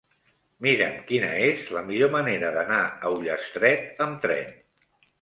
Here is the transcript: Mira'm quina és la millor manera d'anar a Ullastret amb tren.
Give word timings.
Mira'm 0.65 0.95
quina 1.11 1.29
és 1.49 1.69
la 1.77 1.85
millor 1.91 2.13
manera 2.17 2.51
d'anar 2.57 2.83
a 2.89 3.15
Ullastret 3.21 4.05
amb 4.11 4.23
tren. 4.29 4.55